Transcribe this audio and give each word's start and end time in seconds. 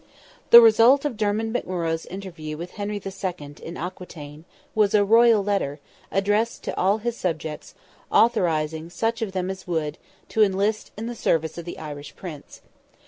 The 0.49 0.61
result 0.61 1.05
of 1.05 1.15
Dermid 1.15 1.53
McMurrogh's 1.53 2.07
interview 2.07 2.57
with 2.57 2.71
Henry 2.71 2.95
II., 2.99 3.55
in 3.61 3.77
Aquitaine, 3.77 4.45
was 4.73 4.95
a 4.95 5.05
royal 5.05 5.43
letter, 5.43 5.79
addressed 6.11 6.63
to 6.63 6.75
all 6.75 6.97
his 6.97 7.15
subjects, 7.15 7.75
authorizing 8.11 8.89
such 8.89 9.21
of 9.21 9.33
them 9.33 9.51
as 9.51 9.67
would, 9.67 9.99
to 10.29 10.41
enlist 10.41 10.89
in 10.97 11.05
the 11.05 11.13
service 11.13 11.59
of 11.59 11.65
the 11.65 11.77
Irish 11.77 12.15
Prince. 12.15 12.61